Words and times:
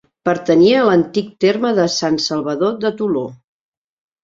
Pertanyia 0.27 0.79
a 0.79 0.85
l'antic 0.87 1.27
terme 1.45 1.73
de 1.81 1.87
Sant 1.97 2.19
Salvador 2.29 2.75
de 2.87 2.95
Toló. 3.03 3.25